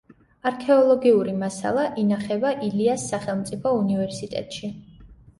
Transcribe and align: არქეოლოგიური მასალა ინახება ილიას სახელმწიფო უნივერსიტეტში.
არქეოლოგიური 0.49 1.33
მასალა 1.41 1.83
ინახება 2.03 2.53
ილიას 2.67 3.03
სახელმწიფო 3.11 3.75
უნივერსიტეტში. 3.83 4.71